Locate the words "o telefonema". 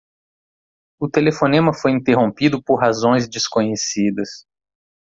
0.99-1.75